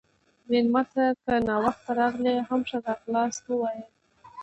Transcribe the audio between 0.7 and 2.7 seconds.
ته که ناوخته راغلی، هم